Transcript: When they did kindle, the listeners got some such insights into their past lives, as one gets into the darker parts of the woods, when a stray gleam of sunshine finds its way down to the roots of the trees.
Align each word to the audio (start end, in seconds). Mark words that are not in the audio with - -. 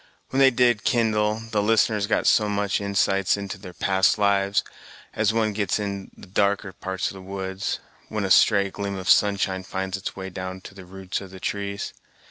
When 0.31 0.39
they 0.39 0.49
did 0.49 0.83
kindle, 0.83 1.43
the 1.51 1.61
listeners 1.61 2.07
got 2.07 2.25
some 2.25 2.57
such 2.57 2.81
insights 2.81 3.37
into 3.37 3.59
their 3.59 3.71
past 3.71 4.17
lives, 4.17 4.63
as 5.13 5.31
one 5.31 5.53
gets 5.53 5.77
into 5.77 6.09
the 6.19 6.25
darker 6.25 6.73
parts 6.73 7.09
of 7.09 7.13
the 7.13 7.21
woods, 7.21 7.77
when 8.09 8.23
a 8.25 8.31
stray 8.31 8.71
gleam 8.71 8.95
of 8.95 9.07
sunshine 9.07 9.61
finds 9.61 9.97
its 9.97 10.15
way 10.15 10.31
down 10.31 10.61
to 10.61 10.73
the 10.73 10.85
roots 10.85 11.21
of 11.21 11.29
the 11.29 11.39
trees. 11.39 11.93